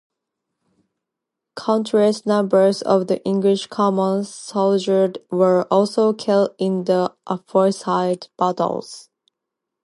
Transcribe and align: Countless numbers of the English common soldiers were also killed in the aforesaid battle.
Countless 1.55 2.25
numbers 2.25 2.81
of 2.81 3.05
the 3.05 3.23
English 3.23 3.67
common 3.67 4.23
soldiers 4.23 5.13
were 5.29 5.67
also 5.69 6.11
killed 6.11 6.55
in 6.57 6.85
the 6.85 7.13
aforesaid 7.27 8.27
battle. 8.35 8.83